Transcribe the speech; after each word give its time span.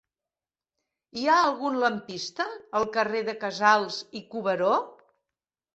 Hi 1.23 1.27
ha 1.27 1.35
algun 1.49 1.77
lampista 1.85 2.49
al 2.81 2.89
carrer 2.99 3.25
de 3.31 3.39
Casals 3.47 4.05
i 4.23 4.25
Cuberó? 4.35 4.77